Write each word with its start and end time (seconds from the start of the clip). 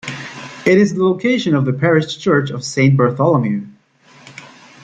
It 0.65 0.79
is 0.79 0.95
the 0.95 1.03
location 1.05 1.53
of 1.53 1.65
the 1.65 1.73
parish 1.73 2.17
church 2.17 2.49
of 2.49 2.63
Saint 2.63 2.97
Bartholomew. 2.97 3.67